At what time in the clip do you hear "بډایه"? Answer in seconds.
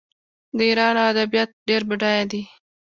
1.89-2.25